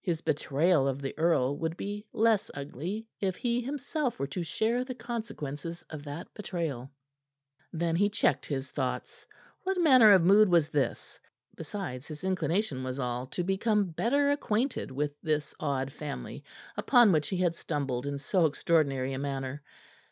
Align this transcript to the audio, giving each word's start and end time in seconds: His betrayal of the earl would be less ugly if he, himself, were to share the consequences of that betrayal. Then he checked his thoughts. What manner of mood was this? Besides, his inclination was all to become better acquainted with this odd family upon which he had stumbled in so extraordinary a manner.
His 0.00 0.20
betrayal 0.20 0.88
of 0.88 1.00
the 1.00 1.16
earl 1.16 1.56
would 1.58 1.76
be 1.76 2.04
less 2.12 2.50
ugly 2.54 3.06
if 3.20 3.36
he, 3.36 3.60
himself, 3.60 4.18
were 4.18 4.26
to 4.26 4.42
share 4.42 4.82
the 4.82 4.96
consequences 4.96 5.84
of 5.90 6.02
that 6.02 6.26
betrayal. 6.34 6.90
Then 7.72 7.94
he 7.94 8.08
checked 8.10 8.46
his 8.46 8.68
thoughts. 8.72 9.24
What 9.62 9.78
manner 9.78 10.10
of 10.10 10.22
mood 10.24 10.48
was 10.48 10.70
this? 10.70 11.20
Besides, 11.54 12.08
his 12.08 12.24
inclination 12.24 12.82
was 12.82 12.98
all 12.98 13.28
to 13.28 13.44
become 13.44 13.84
better 13.92 14.32
acquainted 14.32 14.90
with 14.90 15.12
this 15.22 15.54
odd 15.60 15.92
family 15.92 16.42
upon 16.76 17.12
which 17.12 17.28
he 17.28 17.36
had 17.36 17.54
stumbled 17.54 18.06
in 18.06 18.18
so 18.18 18.44
extraordinary 18.46 19.12
a 19.12 19.20
manner. 19.20 19.62